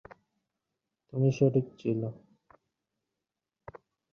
তুমি 1.13 1.29
সঠিক 1.31 1.65
ছিল। 1.79 2.01